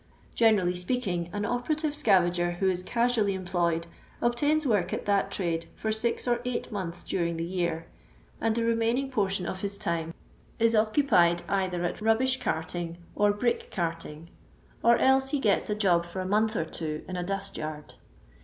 Qenerally 0.35 0.75
speaking, 0.75 1.29
an 1.31 1.45
operative 1.45 1.93
scavager 1.93 2.55
who 2.57 2.67
is 2.67 2.83
easoally 2.83 3.35
employed 3.35 3.85
obtains 4.19 4.65
work 4.65 4.91
at 4.93 5.05
that 5.05 5.29
trade 5.29 5.67
for 5.75 5.91
six 5.91 6.27
or 6.27 6.41
eight 6.43 6.71
months 6.71 7.03
during 7.03 7.37
the 7.37 7.45
year, 7.45 7.85
and 8.41 8.55
the 8.55 8.65
re 8.65 8.73
maimng 8.73 9.11
portion 9.11 9.45
of 9.45 9.61
hit 9.61 9.77
time 9.79 10.15
is 10.57 10.73
occupied 10.75 11.43
either 11.47 11.83
at 11.83 12.01
rubbish 12.01 12.39
carting 12.39 12.97
or 13.13 13.31
brick 13.31 13.69
carting, 13.69 14.31
or 14.81 14.97
else 14.97 15.29
he 15.29 15.39
geti 15.39 15.69
a 15.69 15.75
job 15.75 16.07
for 16.07 16.19
a 16.19 16.25
month 16.25 16.55
or 16.55 16.65
two 16.65 17.03
in 17.07 17.15
a 17.15 17.23
dusVynrd. 17.23 17.93